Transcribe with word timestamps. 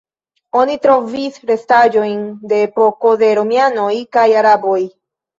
Oni 0.59 0.75
trovis 0.85 1.35
restaĵojn 1.49 2.23
de 2.53 2.61
epoko 2.67 3.11
de 3.23 3.29
romianoj 3.41 3.91
kaj 4.17 4.25
araboj. 4.41 4.79